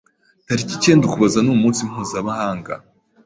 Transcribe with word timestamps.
Tariki 0.45 0.73
icyenda 0.77 1.03
Ukuboza 1.05 1.39
ni 1.41 1.51
umunsi 1.55 1.79
mpuzamahanga 1.89 2.73